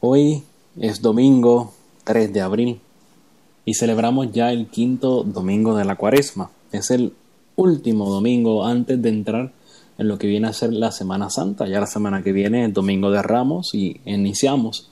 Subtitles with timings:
[0.00, 0.44] Hoy
[0.78, 1.72] es domingo
[2.04, 2.80] 3 de abril
[3.64, 6.52] y celebramos ya el quinto domingo de la cuaresma.
[6.70, 7.14] Es el
[7.56, 9.52] último domingo antes de entrar
[9.98, 11.66] en lo que viene a ser la Semana Santa.
[11.66, 14.88] Ya la semana que viene es Domingo de Ramos y iniciamos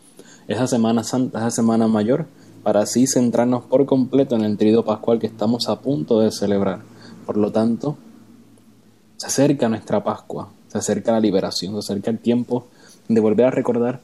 [0.49, 2.27] esa Semana Santa, esa Semana Mayor,
[2.65, 6.81] para así centrarnos por completo en el trido pascual que estamos a punto de celebrar.
[7.25, 7.97] Por lo tanto,
[9.19, 12.67] se acerca nuestra Pascua, se acerca la liberación, se acerca el tiempo
[13.09, 14.01] de volver a recordar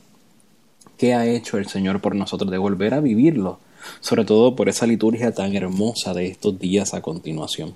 [0.96, 3.58] qué ha hecho el Señor por nosotros, de volver a vivirlo,
[4.00, 7.74] sobre todo por esa liturgia tan hermosa de estos días a continuación.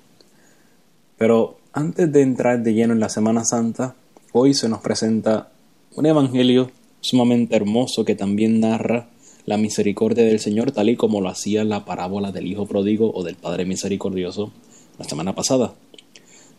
[1.19, 3.95] Pero antes de entrar de lleno en la Semana Santa,
[4.33, 5.49] hoy se nos presenta
[5.95, 9.09] un evangelio sumamente hermoso que también narra
[9.47, 13.23] la misericordia del Señor tal y como lo hacía la parábola del Hijo Pródigo o
[13.23, 14.51] del Padre Misericordioso
[14.99, 15.75] la semana pasada.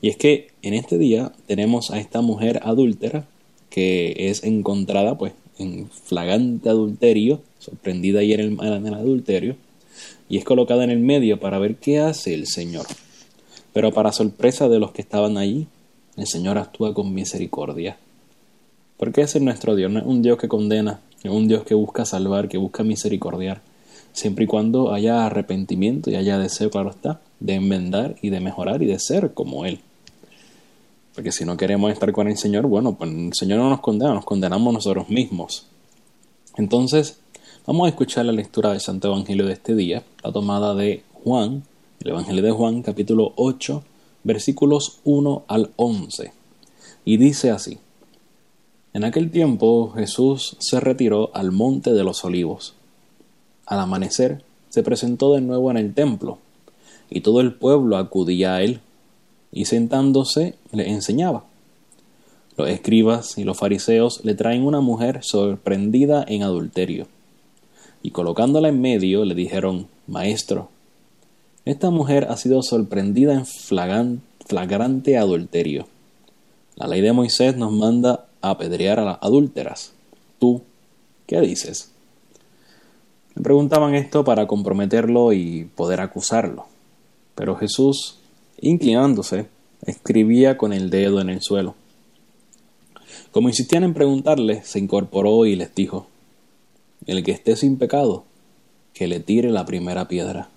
[0.02, 3.26] Y es que en este día tenemos a esta mujer adúltera
[3.70, 9.55] que es encontrada pues en flagrante adulterio, sorprendida ayer en el, adulterio,
[10.30, 12.86] y es colocada en el medio para ver qué hace el Señor.
[13.73, 15.67] Pero para sorpresa de los que estaban allí,
[16.16, 17.97] el Señor actúa con misericordia.
[18.97, 21.75] Porque ese es nuestro Dios, no es un Dios que condena, es un Dios que
[21.75, 23.61] busca salvar, que busca misericordiar,
[24.13, 28.81] siempre y cuando haya arrepentimiento y haya deseo, claro está, de enmendar y de mejorar
[28.81, 29.80] y de ser como Él.
[31.18, 34.14] Porque si no queremos estar con el Señor, bueno, pues el Señor no nos condena,
[34.14, 35.66] nos condenamos nosotros mismos.
[36.58, 37.18] Entonces,
[37.66, 41.64] vamos a escuchar la lectura del Santo Evangelio de este día, la tomada de Juan,
[42.02, 43.84] el Evangelio de Juan, capítulo 8,
[44.26, 46.34] versículos 1 al 11.
[47.03, 47.80] Y dice así,
[48.94, 52.75] En aquel tiempo Jesús se retiró al monte de los olivos.
[53.66, 56.38] Al amanecer, se presentó de nuevo en el templo,
[57.09, 58.81] y todo el pueblo acudía a él
[59.52, 61.46] y sentándose le enseñaba.
[62.58, 67.08] Los escribas y los fariseos le traen una mujer sorprendida en adulterio,
[68.02, 70.69] y colocándola en medio le dijeron, Maestro,
[71.66, 75.88] esta mujer ha sido sorprendida en flagrante adulterio.
[76.75, 79.91] La ley de Moisés nos manda a apedrear a las adúlteras.
[80.40, 80.62] ¿Tú
[81.25, 81.91] qué dices?
[83.35, 86.68] Le preguntaban esto para comprometerlo y poder acusarlo.
[87.35, 88.18] Pero Jesús
[88.59, 89.47] Inclinándose,
[89.85, 91.75] escribía con el dedo en el suelo.
[93.31, 96.07] Como insistían en preguntarle, se incorporó y les dijo,
[97.06, 98.23] El que esté sin pecado,
[98.94, 100.50] que le tire la primera piedra.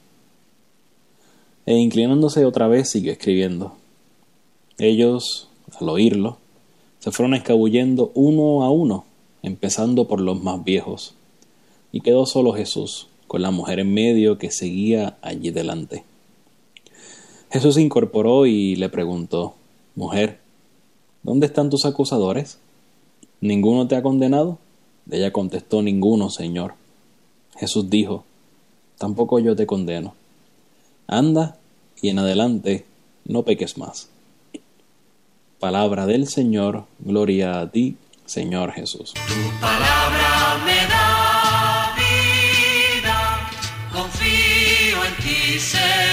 [1.67, 3.75] E inclinándose otra vez siguió escribiendo.
[4.79, 6.39] Ellos, al oírlo,
[7.01, 9.05] se fueron escabullendo uno a uno,
[9.43, 11.15] empezando por los más viejos,
[11.93, 16.05] y quedó solo Jesús, con la mujer en medio que seguía allí delante.
[17.51, 19.55] Jesús se incorporó y le preguntó,
[19.97, 20.39] Mujer,
[21.23, 22.59] ¿dónde están tus acusadores?
[23.41, 24.59] ¿Ninguno te ha condenado?
[25.11, 26.75] Ella contestó, Ninguno, Señor.
[27.59, 28.25] Jesús dijo,
[28.99, 30.15] Tampoco yo te condeno.
[31.09, 31.59] Anda
[32.01, 32.87] y en adelante
[33.25, 34.09] no peques más.
[35.59, 37.97] Palabra del Señor, gloria a ti,
[38.27, 39.13] Señor Jesús.
[39.15, 43.51] Tu palabra me da vida,
[43.93, 46.10] confío en ti, Señor.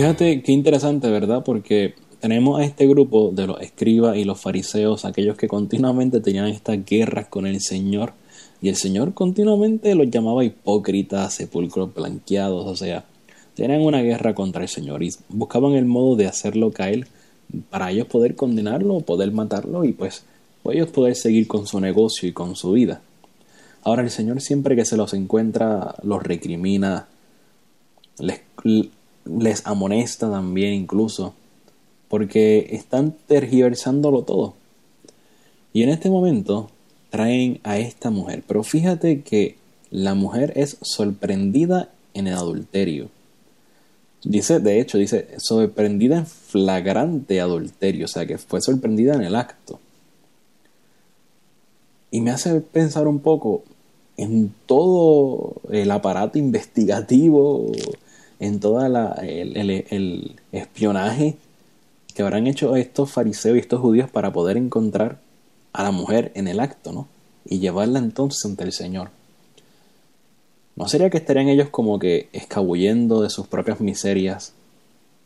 [0.00, 1.42] Fíjate qué interesante, ¿verdad?
[1.44, 6.46] Porque tenemos a este grupo de los escribas y los fariseos, aquellos que continuamente tenían
[6.46, 8.14] estas guerras con el Señor,
[8.62, 13.04] y el Señor continuamente los llamaba hipócritas, sepulcros blanqueados, o sea,
[13.54, 17.06] tenían una guerra contra el Señor y buscaban el modo de hacerlo caer
[17.68, 20.24] para ellos poder condenarlo, poder matarlo y pues
[20.64, 23.02] ellos poder seguir con su negocio y con su vida.
[23.82, 27.06] Ahora el Señor siempre que se los encuentra los recrimina,
[28.18, 28.40] les
[29.24, 31.34] les amonesta también incluso,
[32.08, 34.54] porque están tergiversándolo todo.
[35.72, 36.70] Y en este momento
[37.10, 39.56] traen a esta mujer, pero fíjate que
[39.90, 43.08] la mujer es sorprendida en el adulterio.
[44.22, 49.34] Dice, de hecho, dice, sorprendida en flagrante adulterio, o sea, que fue sorprendida en el
[49.34, 49.80] acto.
[52.10, 53.62] Y me hace pensar un poco
[54.16, 57.72] en todo el aparato investigativo
[58.40, 61.36] en todo el, el espionaje
[62.14, 65.18] que habrán hecho estos fariseos y estos judíos para poder encontrar
[65.72, 67.06] a la mujer en el acto, ¿no?
[67.44, 69.10] Y llevarla entonces ante el Señor.
[70.76, 74.54] ¿No sería que estarían ellos como que escabullendo de sus propias miserias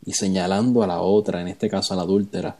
[0.05, 2.57] y señalando a la otra, en este caso a la adúltera,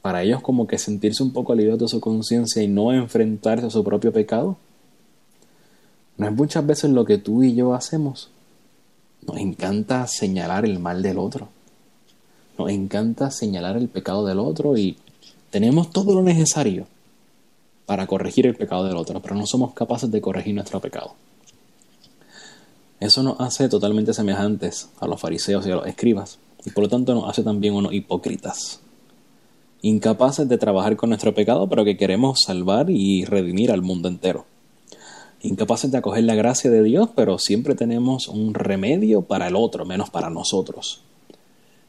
[0.00, 3.70] para ellos como que sentirse un poco aliviados de su conciencia y no enfrentarse a
[3.70, 4.56] su propio pecado?
[6.16, 8.30] ¿No es muchas veces lo que tú y yo hacemos?
[9.26, 11.48] Nos encanta señalar el mal del otro.
[12.58, 14.96] Nos encanta señalar el pecado del otro y
[15.50, 16.86] tenemos todo lo necesario
[17.86, 21.14] para corregir el pecado del otro, pero no somos capaces de corregir nuestro pecado.
[23.00, 26.90] Eso nos hace totalmente semejantes a los fariseos y a los escribas, y por lo
[26.90, 28.80] tanto nos hace también unos hipócritas,
[29.82, 34.46] incapaces de trabajar con nuestro pecado, pero que queremos salvar y redimir al mundo entero.
[35.42, 39.84] Incapaces de acoger la gracia de Dios, pero siempre tenemos un remedio para el otro,
[39.84, 41.02] menos para nosotros.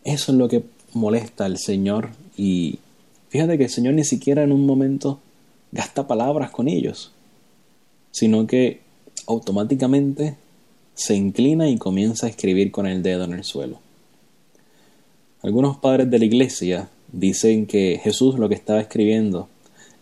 [0.04, 0.64] Eso es lo que
[0.94, 2.80] molesta al Señor y
[3.30, 5.20] fíjate que el Señor ni siquiera en un momento
[5.72, 7.12] gasta palabras con ellos,
[8.12, 8.82] sino que
[9.28, 10.36] automáticamente
[10.94, 13.80] se inclina y comienza a escribir con el dedo en el suelo.
[15.42, 19.48] Algunos padres de la iglesia dicen que Jesús lo que estaba escribiendo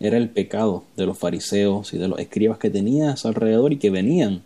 [0.00, 3.72] era el pecado de los fariseos y de los escribas que tenía a su alrededor
[3.72, 4.42] y que venían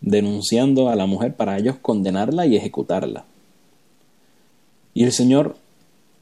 [0.00, 3.24] denunciando a la mujer para ellos condenarla y ejecutarla.
[4.94, 5.56] Y el Señor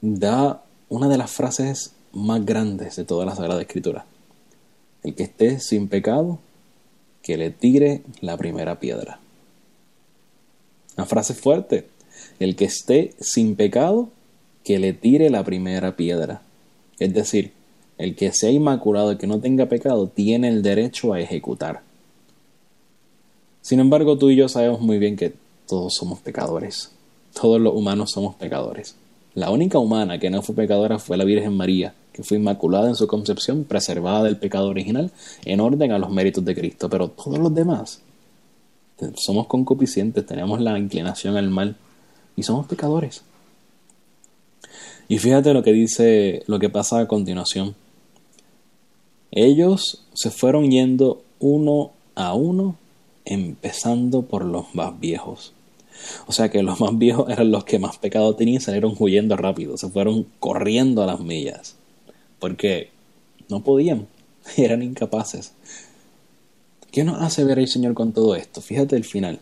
[0.01, 4.07] da una de las frases más grandes de toda la Sagrada Escritura.
[5.03, 6.39] El que esté sin pecado,
[7.23, 9.21] que le tire la primera piedra.
[10.97, 11.89] Una frase fuerte.
[12.39, 14.09] El que esté sin pecado,
[14.65, 16.43] que le tire la primera piedra.
[16.99, 17.53] Es decir,
[17.99, 21.83] el que sea inmaculado, el que no tenga pecado, tiene el derecho a ejecutar.
[23.63, 25.35] Sin embargo, tú y yo sabemos muy bien que
[25.67, 26.93] todos somos pecadores.
[27.33, 28.95] Todos los humanos somos pecadores.
[29.35, 32.95] La única humana que no fue pecadora fue la Virgen María, que fue inmaculada en
[32.95, 35.11] su concepción, preservada del pecado original,
[35.45, 36.89] en orden a los méritos de Cristo.
[36.89, 38.01] Pero todos los demás
[39.17, 41.77] somos concupiscentes, tenemos la inclinación al mal
[42.35, 43.23] y somos pecadores.
[45.09, 47.75] Y fíjate lo que dice, lo que pasa a continuación.
[49.37, 52.79] Ellos se fueron yendo uno a uno,
[53.27, 55.53] empezando por los más viejos.
[56.27, 59.37] O sea que los más viejos eran los que más pecado tenían y salieron huyendo
[59.37, 61.77] rápido, se fueron corriendo a las millas.
[62.39, 62.89] Porque
[63.51, 64.07] no podían,
[64.57, 65.53] eran incapaces.
[66.91, 68.63] ¿Qué nos hace ver el Señor con todo esto?
[68.63, 69.41] Fíjate el final.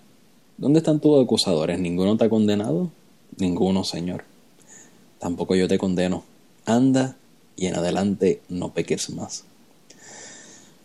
[0.58, 1.78] ¿Dónde están tus acusadores?
[1.78, 2.90] ¿Ninguno te ha condenado?
[3.38, 4.24] Ninguno, Señor.
[5.20, 6.24] Tampoco yo te condeno.
[6.66, 7.16] Anda
[7.54, 9.44] y en adelante no peques más.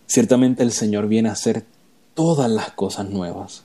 [0.09, 1.65] Ciertamente el Señor viene a hacer
[2.15, 3.61] todas las cosas nuevas.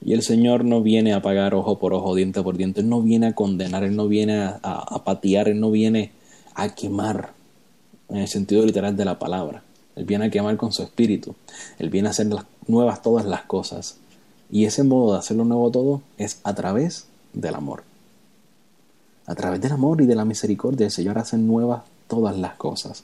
[0.00, 2.82] Y el Señor no viene a pagar ojo por ojo, diente por diente.
[2.82, 6.12] Él no viene a condenar, Él no viene a, a patear, Él no viene
[6.54, 7.32] a quemar,
[8.10, 9.64] en el sentido literal de la palabra.
[9.96, 11.34] Él viene a quemar con su espíritu.
[11.80, 12.28] Él viene a hacer
[12.68, 13.96] nuevas todas las cosas.
[14.52, 17.82] Y ese modo de hacerlo nuevo todo es a través del amor.
[19.26, 23.02] A través del amor y de la misericordia el Señor hace nuevas todas las cosas.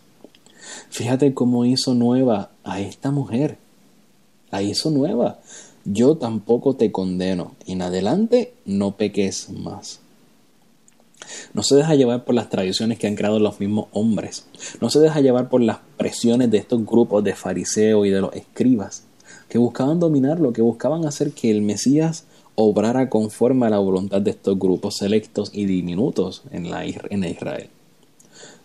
[0.90, 3.58] Fíjate cómo hizo nueva a esta mujer.
[4.50, 5.40] La hizo nueva.
[5.84, 7.55] Yo tampoco te condeno.
[7.66, 10.00] En adelante no peques más.
[11.53, 14.46] No se deja llevar por las tradiciones que han creado los mismos hombres.
[14.81, 18.34] No se deja llevar por las presiones de estos grupos de fariseos y de los
[18.34, 19.05] escribas,
[19.48, 22.24] que buscaban dominarlo, que buscaban hacer que el Mesías
[22.56, 27.69] obrara conforme a la voluntad de estos grupos selectos y diminutos en, la, en Israel.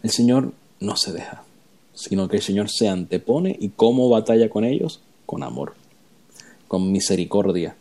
[0.03, 1.43] El Señor no se deja,
[1.99, 5.73] sino que el Señor se antepone y cómo batalla con ellos, con amor,
[6.69, 7.75] con misericordia,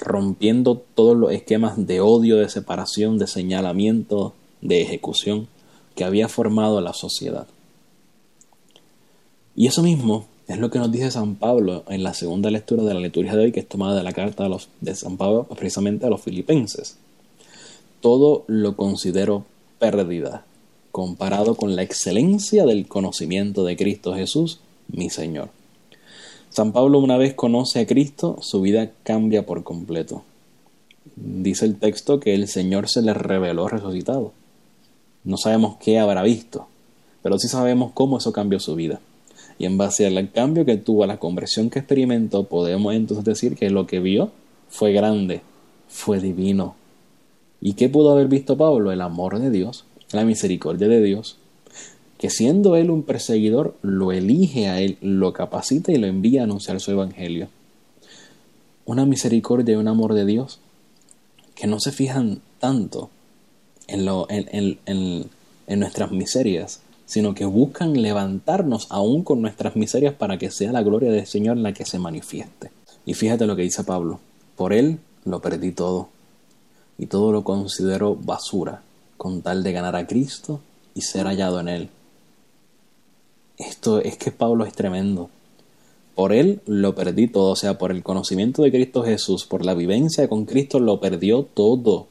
[0.00, 5.46] rompiendo todos los esquemas de odio, de separación, de señalamiento, de ejecución
[5.94, 7.46] que había formado la sociedad.
[9.54, 12.94] Y eso mismo es lo que nos dice San Pablo en la segunda lectura de
[12.94, 15.44] la liturgia de hoy, que es tomada de la carta de, los, de San Pablo
[15.44, 16.96] precisamente a los filipenses.
[18.00, 19.44] Todo lo considero
[19.78, 20.46] pérdida
[20.92, 25.50] comparado con la excelencia del conocimiento de Cristo Jesús, mi Señor
[26.52, 30.22] San Pablo una vez conoce a Cristo, su vida cambia por completo.
[31.16, 34.34] Dice el texto que el Señor se le reveló resucitado.
[35.24, 36.66] No sabemos qué habrá visto,
[37.22, 39.00] pero sí sabemos cómo eso cambió su vida.
[39.58, 43.56] Y en base al cambio que tuvo, a la conversión que experimentó, podemos entonces decir
[43.56, 44.30] que lo que vio
[44.68, 45.40] fue grande,
[45.88, 46.74] fue divino.
[47.62, 48.92] ¿Y qué pudo haber visto Pablo?
[48.92, 51.36] El amor de Dios, la misericordia de Dios,
[52.18, 56.44] que siendo él un perseguidor, lo elige a él, lo capacita y lo envía a
[56.44, 57.48] anunciar su evangelio.
[58.84, 60.60] Una misericordia y un amor de Dios
[61.54, 63.10] que no se fijan tanto
[63.86, 65.30] en, lo, en, en,
[65.66, 70.82] en nuestras miserias, sino que buscan levantarnos aún con nuestras miserias para que sea la
[70.82, 72.70] gloria del Señor la que se manifieste.
[73.04, 74.20] Y fíjate lo que dice Pablo,
[74.56, 76.08] por Él lo perdí todo,
[76.98, 78.82] y todo lo considero basura,
[79.22, 80.58] con tal de ganar a Cristo
[80.96, 81.90] y ser hallado en Él.
[83.56, 85.30] Esto es que Pablo es tremendo.
[86.16, 89.74] Por Él lo perdí todo, o sea, por el conocimiento de Cristo Jesús, por la
[89.74, 92.08] vivencia con Cristo lo perdió todo.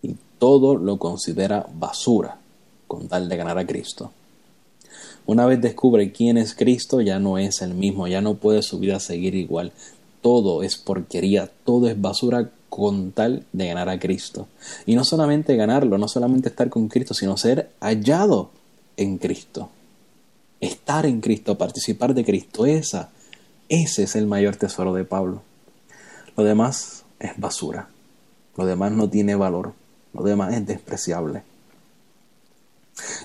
[0.00, 2.38] Y todo lo considera basura
[2.86, 4.12] con tal de ganar a Cristo.
[5.26, 8.78] Una vez descubre quién es Cristo, ya no es el mismo, ya no puede su
[8.78, 9.72] vida seguir igual.
[10.22, 14.48] Todo es porquería, todo es basura con tal de ganar a Cristo.
[14.86, 18.50] Y no solamente ganarlo, no solamente estar con Cristo, sino ser hallado
[18.96, 19.70] en Cristo.
[20.60, 23.10] Estar en Cristo, participar de Cristo, esa,
[23.68, 25.42] ese es el mayor tesoro de Pablo.
[26.36, 27.88] Lo demás es basura,
[28.56, 29.74] lo demás no tiene valor,
[30.12, 31.42] lo demás es despreciable.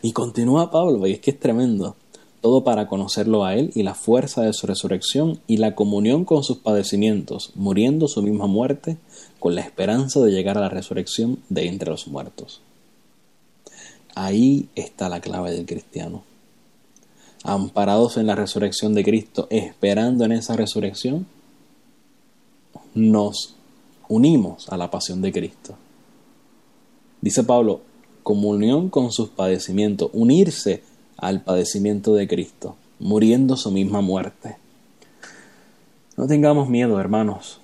[0.02, 1.96] Y continúa Pablo, y es que es tremendo.
[2.44, 6.44] Todo para conocerlo a Él y la fuerza de su resurrección y la comunión con
[6.44, 8.98] sus padecimientos, muriendo su misma muerte,
[9.40, 12.60] con la esperanza de llegar a la resurrección de entre los muertos.
[14.14, 16.24] Ahí está la clave del cristiano.
[17.46, 21.26] Amparados en la resurrección de Cristo, esperando en esa resurrección,
[22.94, 23.56] nos
[24.10, 25.78] unimos a la pasión de Cristo.
[27.22, 27.80] Dice Pablo,
[28.22, 30.84] comunión con sus padecimientos, unirse
[31.24, 34.58] al padecimiento de Cristo, muriendo su misma muerte.
[36.18, 37.60] No tengamos miedo, hermanos,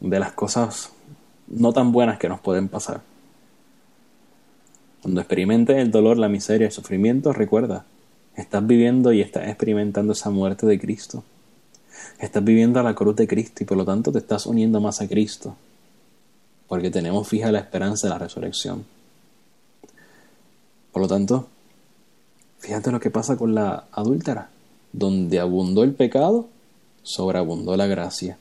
[0.00, 0.90] de las cosas
[1.46, 3.02] no tan buenas que nos pueden pasar.
[5.02, 7.84] Cuando experimentes el dolor, la miseria, el sufrimiento, recuerda,
[8.36, 11.22] estás viviendo y estás experimentando esa muerte de Cristo.
[12.18, 15.00] Estás viviendo a la cruz de Cristo y por lo tanto te estás uniendo más
[15.00, 15.56] a Cristo,
[16.68, 18.84] porque tenemos fija la esperanza de la resurrección.
[20.92, 21.48] Por lo tanto,
[22.62, 24.48] fíjate lo que pasa con la adúltera.
[24.92, 26.48] Donde abundó el pecado,
[27.02, 28.38] sobreabundó la gracia.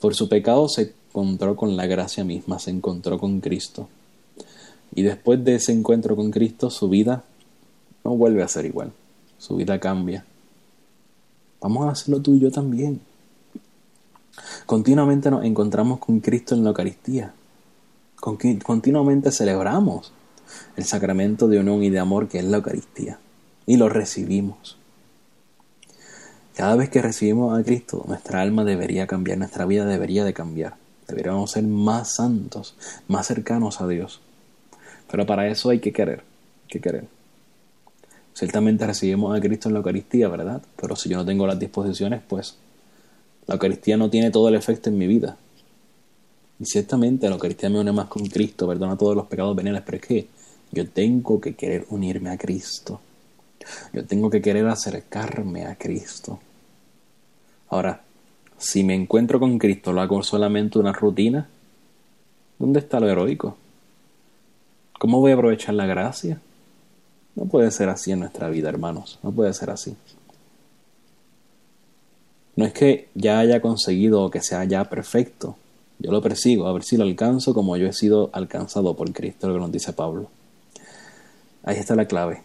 [0.00, 3.88] Por su pecado se encontró con la gracia misma, se encontró con Cristo.
[4.94, 7.24] Y después de ese encuentro con Cristo, su vida
[8.04, 8.92] no vuelve a ser igual.
[9.38, 10.24] Su vida cambia.
[11.60, 13.00] Vamos a hacerlo tú y yo también.
[14.66, 17.32] Continuamente nos encontramos con Cristo en la Eucaristía.
[18.20, 20.12] Continuamente celebramos
[20.76, 23.18] el sacramento de unión y de amor que es la Eucaristía.
[23.68, 24.78] Y lo recibimos.
[26.56, 30.76] Cada vez que recibimos a Cristo, nuestra alma debería cambiar, nuestra vida debería de cambiar.
[31.06, 32.76] Deberíamos ser más santos,
[33.08, 34.22] más cercanos a Dios.
[35.10, 36.24] Pero para eso hay que querer,
[36.66, 37.08] que querer.
[38.32, 40.62] Ciertamente recibimos a Cristo en la Eucaristía, ¿verdad?
[40.80, 42.56] Pero si yo no tengo las disposiciones, pues
[43.46, 45.36] la Eucaristía no tiene todo el efecto en mi vida.
[46.58, 49.98] Y ciertamente la Eucaristía me une más con Cristo, perdona todos los pecados veniales, pero
[49.98, 50.28] es que
[50.72, 53.02] yo tengo que querer unirme a Cristo.
[53.92, 56.38] Yo tengo que querer acercarme a Cristo.
[57.68, 58.02] Ahora,
[58.58, 61.48] si me encuentro con Cristo, lo hago solamente una rutina,
[62.58, 63.56] ¿dónde está lo heroico?
[64.98, 66.40] ¿Cómo voy a aprovechar la gracia?
[67.36, 69.20] No puede ser así en nuestra vida, hermanos.
[69.22, 69.96] No puede ser así.
[72.56, 75.56] No es que ya haya conseguido o que sea ya perfecto.
[76.00, 79.46] Yo lo persigo, a ver si lo alcanzo como yo he sido alcanzado por Cristo,
[79.46, 80.28] lo que nos dice Pablo.
[81.62, 82.42] Ahí está la clave.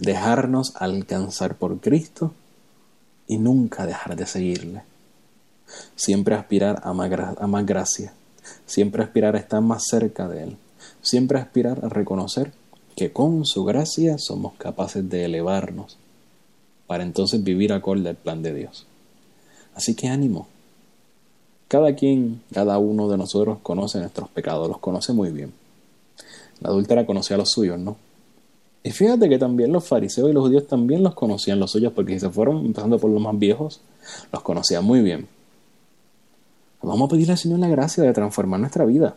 [0.00, 2.32] Dejarnos alcanzar por Cristo
[3.26, 4.82] y nunca dejar de seguirle.
[5.94, 8.14] Siempre aspirar a más, gracia.
[8.64, 10.56] Siempre aspirar a estar más cerca de Él.
[11.02, 12.50] Siempre aspirar a reconocer
[12.96, 15.98] que con su gracia somos capaces de elevarnos
[16.86, 18.86] para entonces vivir acorde al plan de Dios.
[19.74, 20.48] Así que ánimo.
[21.68, 25.52] Cada quien, cada uno de nosotros conoce nuestros pecados, los conoce muy bien.
[26.60, 27.98] La adúltera conocía los suyos, ¿no?
[28.82, 32.14] Y fíjate que también los fariseos y los judíos también los conocían los suyos, porque
[32.14, 33.80] si se fueron empezando por los más viejos,
[34.32, 35.28] los conocían muy bien.
[36.82, 39.16] Vamos a pedirle al Señor la gracia de transformar nuestra vida,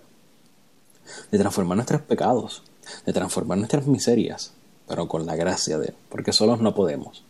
[1.32, 2.64] de transformar nuestros pecados,
[3.06, 4.52] de transformar nuestras miserias,
[4.86, 7.24] pero con la gracia de Él, porque solos no podemos.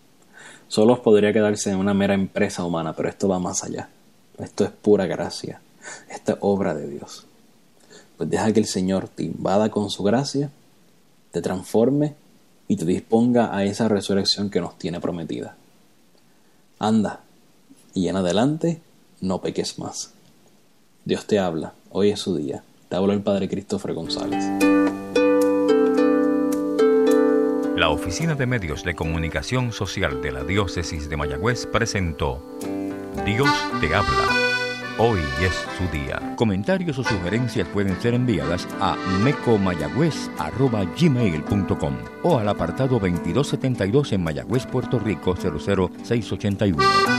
[0.67, 3.89] Solos podría quedarse en una mera empresa humana, pero esto va más allá.
[4.39, 5.61] Esto es pura gracia.
[6.09, 7.27] Esta es obra de Dios.
[8.17, 10.49] Pues deja que el Señor te invada con su gracia,
[11.31, 12.15] te transforme
[12.73, 15.55] y te disponga a esa resurrección que nos tiene prometida.
[16.79, 17.19] Anda,
[17.93, 18.81] y en adelante
[19.21, 20.15] no peques más.
[21.05, 22.63] Dios te habla, hoy es su día.
[22.89, 24.43] Te habla el Padre Christopher González.
[27.75, 32.43] La Oficina de Medios de Comunicación Social de la Diócesis de Mayagüez presentó
[33.23, 33.49] Dios
[33.81, 34.32] te habla
[34.99, 36.35] Hoy es su día.
[36.35, 44.99] Comentarios o sugerencias pueden ser enviadas a mecomayagüez.gmail.com o al apartado 2272 en Mayagüez, Puerto
[44.99, 47.12] Rico 00681.